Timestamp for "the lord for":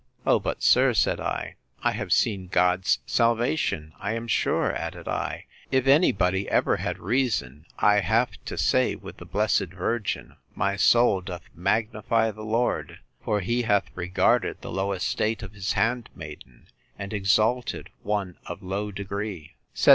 12.31-13.41